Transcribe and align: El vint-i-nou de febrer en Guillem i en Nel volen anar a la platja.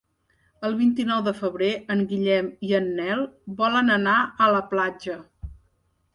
El 0.69 0.77
vint-i-nou 0.77 1.19
de 1.27 1.33
febrer 1.41 1.69
en 1.97 2.01
Guillem 2.13 2.49
i 2.69 2.73
en 2.79 2.89
Nel 3.01 3.23
volen 3.61 3.93
anar 3.99 4.19
a 4.47 4.51
la 4.57 4.65
platja. 4.75 5.21